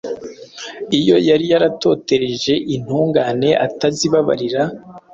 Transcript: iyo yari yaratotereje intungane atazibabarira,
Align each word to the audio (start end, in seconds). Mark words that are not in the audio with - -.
iyo 0.99 1.15
yari 1.27 1.45
yaratotereje 1.53 2.53
intungane 2.75 3.49
atazibabarira, 3.65 4.61